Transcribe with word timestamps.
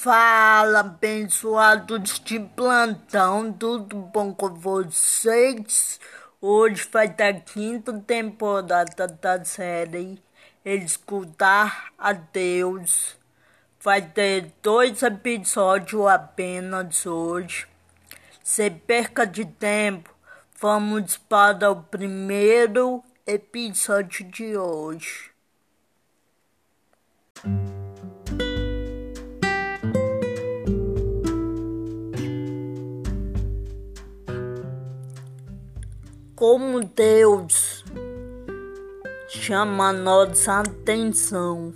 Fala, 0.00 0.78
abençoados 0.78 2.20
de 2.20 2.38
plantão, 2.38 3.52
tudo 3.52 3.96
bom 3.96 4.32
com 4.32 4.54
vocês? 4.54 5.98
Hoje 6.40 6.88
vai 6.92 7.12
ter 7.12 7.24
a 7.24 7.40
quinta 7.40 7.92
temporada 8.06 9.08
da 9.08 9.44
série 9.44 10.22
Escutar 10.64 11.92
a 11.98 12.12
Deus. 12.12 13.16
Vai 13.80 14.00
ter 14.02 14.52
dois 14.62 15.02
episódios 15.02 16.06
apenas 16.06 17.04
hoje. 17.04 17.66
Sem 18.40 18.70
perca 18.70 19.26
de 19.26 19.44
tempo, 19.44 20.14
vamos 20.60 21.16
para 21.16 21.72
o 21.72 21.82
primeiro 21.82 23.02
episódio 23.26 24.30
de 24.30 24.56
hoje. 24.56 25.37
Como 36.38 36.84
Deus 36.84 37.84
chama 39.28 39.92
nossa 39.92 40.60
atenção. 40.60 41.74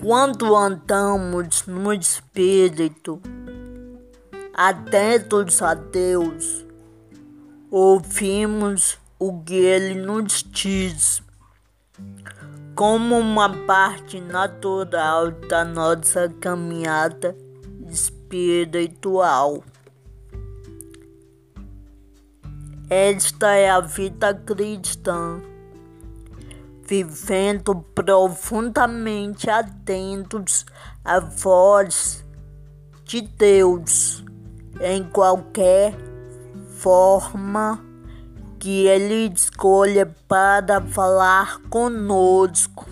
Quando 0.00 0.56
andamos 0.56 1.66
no 1.66 1.92
Espírito, 1.92 3.20
atentos 4.54 5.60
a 5.60 5.74
Deus, 5.74 6.64
ouvimos 7.70 8.98
o 9.18 9.42
que 9.42 9.56
Ele 9.56 10.00
nos 10.00 10.42
diz, 10.42 11.22
como 12.74 13.18
uma 13.18 13.50
parte 13.66 14.22
natural 14.22 15.32
da 15.32 15.66
nossa 15.66 16.30
caminhada 16.40 17.36
espiritual. 17.90 19.62
Esta 22.88 23.50
é 23.50 23.68
a 23.68 23.80
vida 23.80 24.32
cristã, 24.32 25.40
vivendo 26.88 27.84
profundamente 27.92 29.50
atentos 29.50 30.64
à 31.04 31.18
voz 31.18 32.24
de 33.04 33.22
Deus 33.22 34.24
em 34.80 35.02
qualquer 35.02 35.96
forma 36.78 37.84
que 38.60 38.86
Ele 38.86 39.32
escolha 39.34 40.06
para 40.28 40.80
falar 40.80 41.58
conosco. 41.68 42.86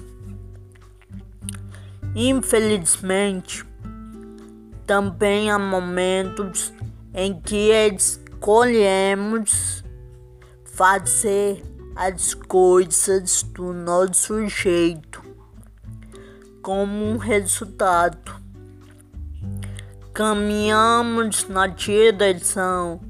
Infelizmente, 2.16 3.64
também 4.84 5.52
há 5.52 5.58
momentos 5.58 6.72
em 7.14 7.40
que 7.40 7.70
escolhemos 7.70 9.83
fazer 10.74 11.62
as 11.94 12.34
coisas 12.34 13.44
do 13.44 13.72
nosso 13.72 14.48
jeito. 14.48 15.22
Como 16.60 17.10
um 17.10 17.16
resultado, 17.16 18.42
caminhamos 20.12 21.46
na 21.48 21.68
direção 21.68 23.00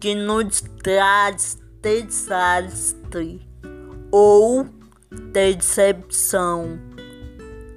que 0.00 0.12
nos 0.16 0.60
traz 0.82 1.56
desastre 1.80 3.48
ou 4.10 4.66
decepção. 5.30 6.80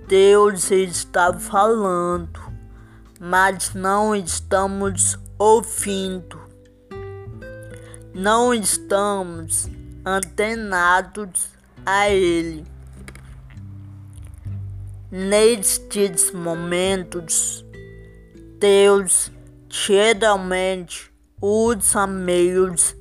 Deus 0.08 0.71
está 0.71 1.31
falando, 1.31 2.39
mas 3.19 3.75
não 3.75 4.15
estamos 4.15 5.15
ouvindo 5.38 6.47
não 8.18 8.52
estamos 8.52 9.70
antenados 10.04 11.50
a 11.86 12.10
Ele. 12.10 12.66
Nestes 15.11 16.32
momentos, 16.32 17.64
Deus 18.60 19.32
geralmente 19.70 21.14
usa 21.39 22.08
meios 22.08 22.95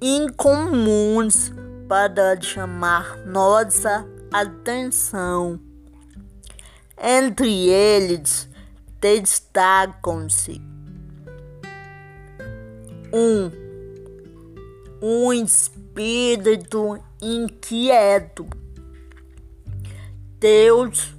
incomuns 0.00 1.52
para 1.86 2.40
chamar 2.40 3.18
nossa 3.26 4.08
atenção. 4.32 5.60
Entre 6.98 7.68
eles 7.68 8.48
destacam-se 9.02 10.62
um 13.12 13.65
um 15.00 15.32
espírito 15.32 16.98
inquieto. 17.20 18.46
Deus 20.38 21.14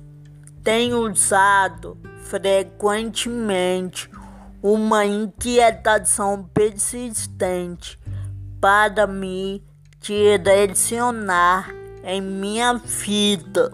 tem 0.63 0.93
usado 0.93 1.97
frequentemente 2.23 4.09
uma 4.61 5.05
inquietação 5.05 6.43
persistente 6.53 7.99
para 8.59 9.07
me 9.07 9.63
direcionar 9.99 11.69
em 12.03 12.21
minha 12.21 12.73
vida. 12.73 13.71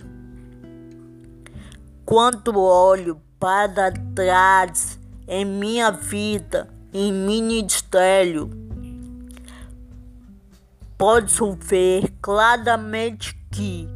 Quando 2.06 2.59
olho 2.59 3.22
para 3.40 3.91
trás 4.14 5.00
em 5.28 5.46
minha 5.46 5.90
vida, 5.91 6.70
em 6.94 7.12
ministério, 7.12 8.50
posso 10.97 11.53
ver 11.53 12.13
claramente 12.21 13.33
que 13.51 13.89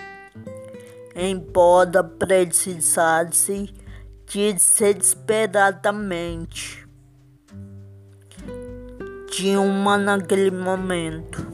embora 1.14 2.02
precisasse 2.02 3.74
desesperadamente 4.26 6.88
de 9.30 9.54
uma 9.58 9.98
naquele 9.98 10.50
momento. 10.50 11.46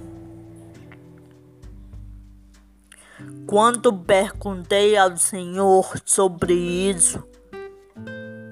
Quando 3.49 3.93
perguntei 3.93 4.97
ao 4.97 5.17
Senhor 5.17 6.01
sobre 6.05 6.55
isso, 6.55 7.21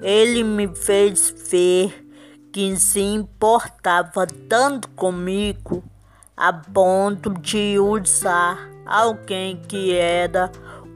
Ele 0.01 0.43
me 0.43 0.67
fez 0.75 1.33
ver 1.49 2.05
que 2.51 2.75
se 2.75 2.99
importava 2.99 4.27
tanto 4.27 4.89
comigo 4.89 5.81
a 6.37 6.51
ponto 6.51 7.33
de 7.33 7.79
usar 7.79 8.69
alguém 8.85 9.55
que 9.67 9.95
era 9.95 10.51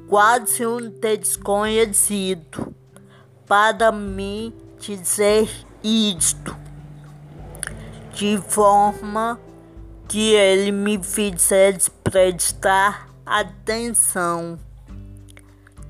quase 0.07 0.65
um 0.65 0.89
desconhecido 0.89 2.75
para 3.47 3.91
me 3.91 4.53
dizer 4.79 5.49
isto, 5.83 6.55
de 8.13 8.37
forma 8.37 9.39
que 10.07 10.33
ele 10.33 10.71
me 10.71 11.03
fizesse 11.03 11.91
prestar 12.03 13.09
atenção. 13.25 14.57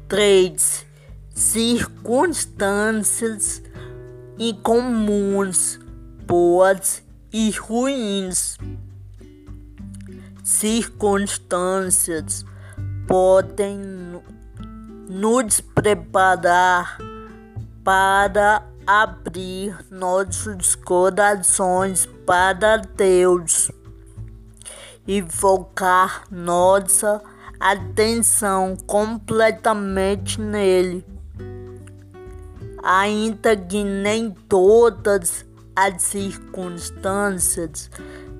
3. 0.07 0.85
Circunstâncias 1.33 3.61
incomuns, 4.37 5.79
boas 6.25 7.03
e 7.31 7.51
ruins. 7.51 8.57
Circunstâncias 10.49 12.43
podem 13.07 13.79
nos 15.07 15.61
preparar 15.61 16.97
para 17.83 18.63
abrir 18.85 19.77
nossos 19.91 20.73
corações 20.73 22.09
para 22.25 22.77
Deus 22.77 23.71
e 25.07 25.21
focar 25.21 26.23
nossa 26.31 27.21
atenção 27.59 28.75
completamente 28.87 30.41
nele. 30.41 31.05
Ainda 32.81 33.55
que 33.55 33.83
nem 33.83 34.31
todas 34.31 35.45
as 35.75 36.01
circunstâncias 36.01 37.91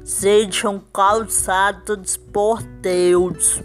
sejam 0.09 0.79
causadas 0.91 2.17
por 2.17 2.63
Deus. 2.63 3.61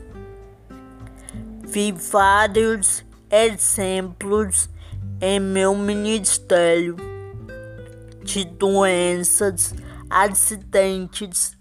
Vi 1.62 1.90
vários 1.90 3.02
exemplos 3.30 4.68
em 5.22 5.40
meu 5.40 5.74
ministério 5.74 6.96
de 8.22 8.44
doenças, 8.44 9.74
acidentes, 10.10 11.56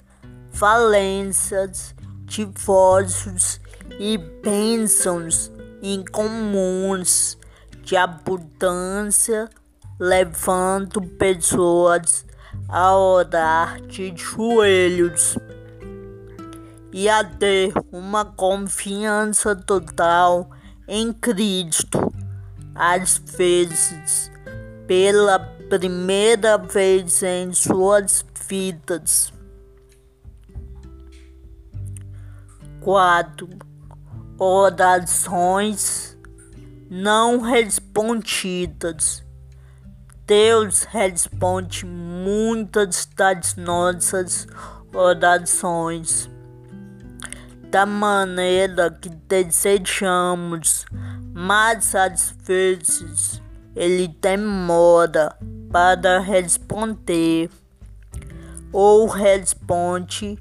falências, 0.52 1.96
divórcios 2.26 3.62
e 3.98 4.18
bênçãos 4.18 5.50
incomuns 5.82 7.38
de 7.84 7.96
abundância, 7.96 9.50
levando 9.98 11.02
pessoas 11.02 12.26
a 12.74 12.98
orar 12.98 13.80
de 13.82 14.12
joelhos 14.16 15.38
e 16.92 17.08
a 17.08 17.24
ter 17.24 17.72
uma 17.92 18.26
confiança 18.26 19.56
total 19.56 20.50
em 20.88 21.14
Cristo, 21.14 22.12
às 22.74 23.20
vezes 23.38 24.32
pela 24.88 25.38
primeira 25.70 26.58
vez 26.58 27.22
em 27.22 27.54
suas 27.54 28.26
vidas. 28.50 29.32
4. 32.82 33.50
Orações 34.40 36.18
não 36.90 37.40
respondidas. 37.40 39.24
Deus 40.36 40.82
responde 40.86 41.86
muitas 41.86 43.08
das 43.16 43.56
nossas 43.56 44.48
orações 44.92 46.28
da 47.70 47.86
maneira 47.86 48.90
que 48.90 49.10
desejamos, 49.10 50.88
mas 51.36 51.94
às 51.94 52.36
vezes 52.44 53.44
ele 53.76 54.08
demora 54.08 55.38
para 55.72 56.20
responder 56.20 57.52
ou 58.72 59.06
responde 59.06 60.40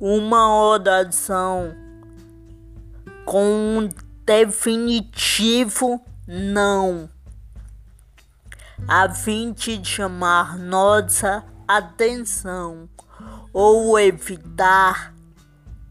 uma 0.00 0.60
oração 0.72 1.72
com 3.24 3.44
um 3.78 3.88
definitivo 4.26 6.04
não, 6.26 7.08
a 8.86 9.08
fim 9.08 9.52
de 9.52 9.84
chamar 9.84 10.58
nossa 10.58 11.44
atenção 11.66 12.88
ou 13.52 13.98
evitar 13.98 15.14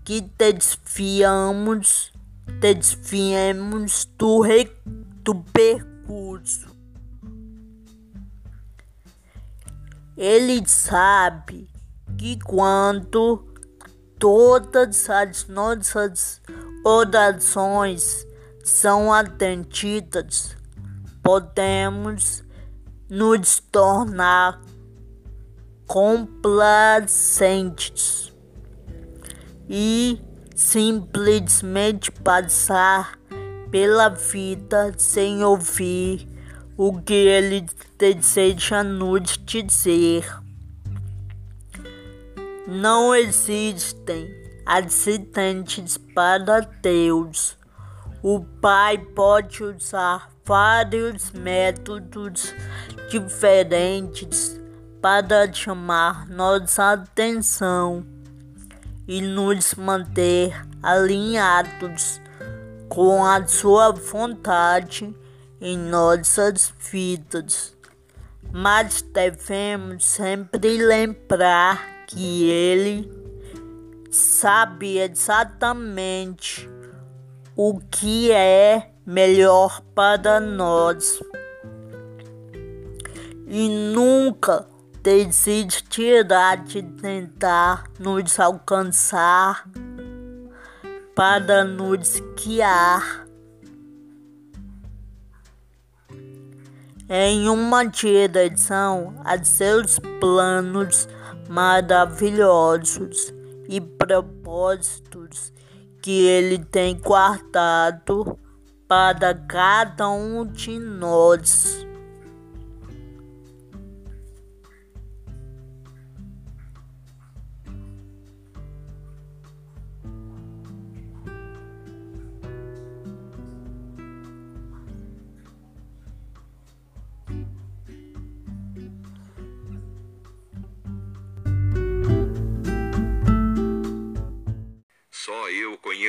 que 0.03 0.21
desviamos, 0.21 2.13
desviemos 2.59 4.05
do, 4.17 4.39
re, 4.41 4.71
do 5.21 5.35
percurso. 5.35 6.75
Ele 10.15 10.67
sabe 10.67 11.69
que 12.17 12.39
quando 12.39 13.45
todas 14.17 15.09
as 15.09 15.47
nossas 15.47 16.41
orações 16.83 18.25
são 18.63 19.13
atendidas, 19.13 20.55
podemos 21.21 22.46
nos 23.09 23.59
tornar 23.59 24.61
complacentes 25.85 28.33
e 29.69 30.21
simplesmente 30.55 32.11
passar 32.11 33.17
pela 33.71 34.09
vida 34.09 34.93
sem 34.97 35.43
ouvir 35.43 36.27
o 36.75 36.99
que 37.01 37.13
ele 37.13 37.65
deseja 37.97 38.83
nos 38.83 39.37
dizer. 39.37 40.25
Não 42.67 43.15
existem 43.15 44.29
acidentes 44.65 45.97
para 45.97 46.59
Deus. 46.81 47.57
O 48.21 48.41
Pai 48.41 48.97
pode 48.97 49.63
usar 49.63 50.29
vários 50.43 51.31
métodos 51.31 52.53
diferentes 53.09 54.59
para 55.01 55.51
chamar 55.51 56.27
nossa 56.27 56.93
atenção 56.93 58.05
e 59.07 59.21
nos 59.21 59.75
manter 59.75 60.53
alinhados 60.83 62.19
com 62.89 63.23
a 63.25 63.45
Sua 63.47 63.91
vontade 63.91 65.15
em 65.61 65.77
nossas 65.77 66.73
vidas. 66.91 67.75
Mas 68.51 69.01
devemos 69.01 70.05
sempre 70.05 70.77
lembrar 70.77 72.05
que 72.07 72.49
ele 72.49 73.11
sabe 74.09 74.97
exatamente 74.97 76.69
o 77.55 77.79
que 77.91 78.31
é 78.31 78.91
melhor 79.05 79.81
para 79.93 80.39
nós 80.39 81.19
e 83.47 83.69
nunca 83.69 84.67
desistirá 85.01 86.55
de 86.55 86.83
tentar 86.83 87.85
nos 87.97 88.37
alcançar 88.39 89.65
para 91.15 91.63
nos 91.63 92.21
guiar. 92.35 93.25
Em 97.09 97.47
uma 97.47 97.85
direção 97.85 99.15
a 99.23 99.41
seus 99.41 99.97
planos 100.19 101.07
maravilhosos 101.47 103.33
e 103.69 103.79
propósitos 103.79 105.53
que 106.01 106.25
Ele 106.25 106.59
tem 106.59 106.99
guardado 106.99 108.37
para 108.89 109.33
cada 109.33 110.09
um 110.09 110.45
de 110.45 110.77
nós. 110.77 111.86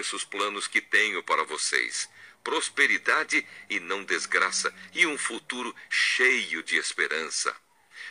Conheço 0.09 0.17
os 0.17 0.25
planos 0.25 0.67
que 0.67 0.81
tenho 0.81 1.23
para 1.23 1.45
vocês: 1.45 2.09
prosperidade 2.43 3.47
e 3.69 3.79
não 3.81 4.05
desgraça, 4.05 4.73
e 4.95 5.07
um 5.07 5.19
futuro 5.19 5.75
cheio 5.91 6.63
de 6.63 6.77
esperança. 6.77 7.55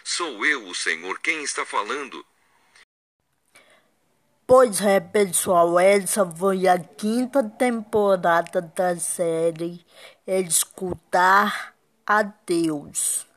Sou 0.04 0.46
eu, 0.46 0.68
o 0.68 0.76
Senhor, 0.76 1.20
quem 1.20 1.44
está 1.44 1.66
falando. 1.66 2.26
Pois 4.46 4.80
é, 4.80 5.00
pessoal, 5.00 5.78
essa 5.78 6.26
foi 6.26 6.68
a 6.68 6.80
quinta 6.80 7.44
temporada 7.44 8.62
da 8.62 8.98
série 8.98 9.86
Escutar 10.26 11.76
a 12.06 12.24
Deus. 12.24 13.28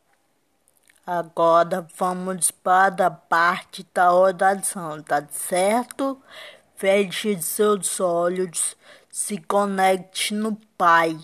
Agora 1.05 1.89
vamos 1.97 2.53
para 2.53 3.07
a 3.07 3.11
parte 3.11 3.85
da 3.93 4.13
oração, 4.13 5.03
tá 5.03 5.27
certo? 5.29 6.23
Feche 6.81 7.39
seus 7.43 8.01
olhos, 8.01 8.75
se 9.13 9.37
conecte 9.37 10.33
no 10.33 10.57
Pai. 10.79 11.15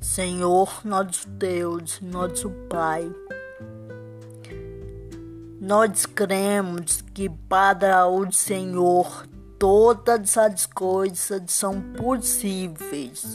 Senhor, 0.00 0.82
nosso 0.84 1.28
Deus, 1.30 2.00
nosso 2.00 2.48
Pai, 2.70 3.12
nós 5.60 6.06
cremos 6.06 7.02
que 7.12 7.28
para 7.28 8.06
o 8.06 8.30
Senhor 8.30 9.26
todas 9.58 10.38
as 10.38 10.64
coisas 10.64 11.42
são 11.48 11.82
possíveis. 11.94 13.34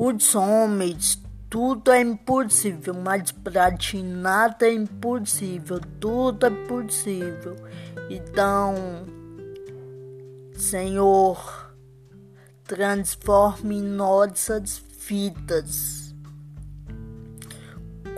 Para 0.00 0.16
os 0.16 0.34
homens, 0.34 1.22
tudo 1.50 1.90
é 1.90 2.00
impossível, 2.00 2.94
mas 2.94 3.30
para 3.32 3.70
ti 3.76 4.02
nada 4.02 4.66
é 4.66 4.72
impossível, 4.72 5.78
tudo 6.00 6.46
é 6.46 6.50
possível. 6.66 7.54
Então, 8.08 8.74
Senhor, 10.56 11.70
transforme 12.64 13.82
nossas 13.82 14.82
vidas, 15.06 16.14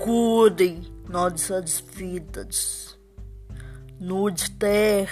cure 0.05 0.89
nossas 1.09 1.81
vidas, 1.81 2.97
nos 3.99 4.49
dê 4.51 5.09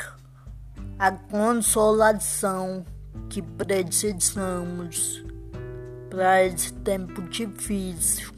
a 1.00 1.11
consolação 1.11 2.85
que 3.29 3.43
precisamos 3.43 5.30
para 6.11 6.45
esse 6.45 6.73
tempo 6.73 7.23
difícil. 7.23 8.33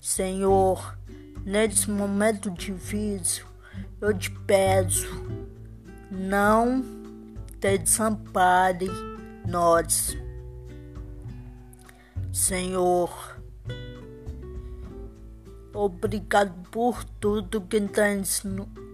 Senhor, 0.00 0.98
nesse 1.44 1.90
momento 1.90 2.50
difícil, 2.50 3.46
eu 4.00 4.16
te 4.16 4.30
peço, 4.30 5.08
não 6.10 6.84
te 7.58 7.78
desampare 7.78 8.90
nós. 9.48 10.16
Senhor, 12.32 13.40
obrigado 15.72 16.52
por 16.70 17.02
tudo 17.04 17.62
que 17.62 17.80
tens, 17.80 18.42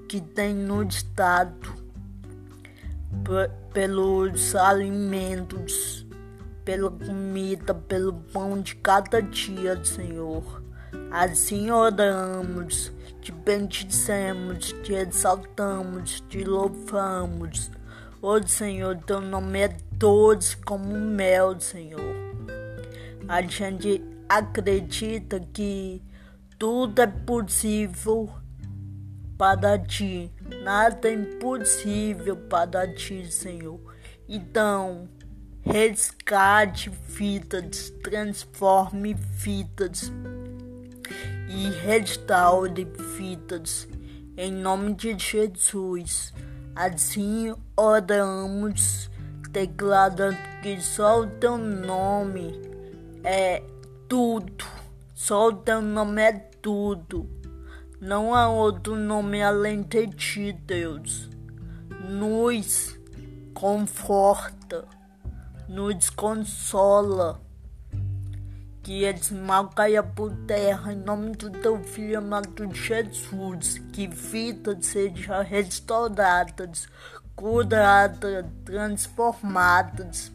que 0.09 0.21
tem 0.21 0.55
nos 0.55 1.03
dado, 1.03 1.75
pelos 3.73 4.55
alimentos, 4.55 6.06
pela 6.67 6.91
comida, 6.91 7.73
pelo 7.73 8.13
pão 8.13 8.61
de 8.61 8.75
cada 8.75 9.23
dia, 9.23 9.83
Senhor. 9.85 10.63
Assim 11.13 11.71
oramos, 11.71 12.93
te 13.23 13.31
bendizemos, 13.31 14.75
te 14.83 14.95
exaltamos, 14.95 16.21
te 16.29 16.43
louvamos. 16.43 17.71
Oh, 18.21 18.43
Senhor, 18.45 18.97
teu 19.07 19.21
nome 19.21 19.61
é 19.61 19.77
doce 19.93 20.57
como 20.57 20.93
mel, 20.93 21.59
Senhor. 21.61 22.17
A 23.29 23.41
gente 23.43 24.03
acredita 24.29 25.39
que 25.39 26.03
tudo 26.59 27.01
é 27.01 27.07
possível 27.07 28.29
para 29.39 29.79
ti, 29.79 30.33
nada 30.65 31.09
é 31.09 31.13
impossível 31.13 32.37
para 32.37 32.93
ti, 32.93 33.31
Senhor. 33.31 33.79
Então, 34.29 35.09
resgate 35.67 36.91
vidas, 36.91 37.91
transforme 38.03 39.15
vidas 39.15 40.13
e 41.49 41.69
restaure 41.85 42.85
vidas. 43.19 43.89
Em 44.37 44.53
nome 44.53 44.95
de 44.95 45.19
Jesus. 45.19 46.33
Assim 46.75 47.55
oramos, 47.77 49.11
declarando 49.51 50.37
que 50.63 50.81
só 50.81 51.23
o 51.23 51.27
teu 51.27 51.59
nome 51.59 52.61
é 53.25 53.63
tudo. 54.09 54.65
Só 55.15 55.49
o 55.49 55.53
teu 55.55 55.81
nome 55.81 56.23
é 56.23 56.33
tudo. 56.33 57.29
Não 58.01 58.35
há 58.35 58.49
outro 58.49 58.95
nome 58.95 59.43
além 59.43 59.83
de 59.83 60.07
ti, 60.09 60.53
Deus. 60.53 61.31
Nos 62.09 62.97
conforta, 63.55 64.87
nos 65.69 66.11
consola 66.11 67.41
que 68.83 69.03
esse 69.03 69.35
mal 69.35 69.69
caia 69.71 70.01
por 70.01 70.31
terra 70.47 70.93
em 70.93 70.97
nome 70.97 71.35
do 71.35 71.51
teu 71.51 71.83
filho 71.83 72.19
amado 72.19 72.73
Jesus, 72.73 73.79
que 73.93 74.07
vidas 74.07 74.87
sejam 74.87 75.43
restauradas, 75.43 76.89
curadas, 77.35 78.47
transformadas, 78.65 80.31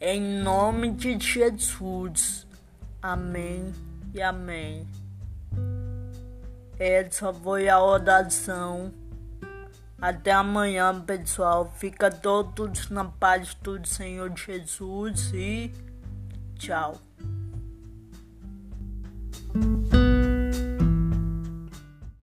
em 0.00 0.40
nome 0.40 0.92
de 0.92 1.18
Jesus. 1.18 2.46
Amém 3.02 3.72
e 4.14 4.22
amém. 4.22 4.86
Essa 6.78 7.32
foi 7.32 7.68
a 7.68 7.82
oração. 7.82 8.92
Até 10.00 10.32
amanhã, 10.32 11.00
pessoal. 11.00 11.72
Fica 11.76 12.10
todos 12.10 12.90
na 12.90 13.04
paz 13.04 13.54
do 13.54 13.84
Senhor 13.86 14.30
Jesus 14.36 15.32
e 15.32 15.72
tchau. 16.58 17.05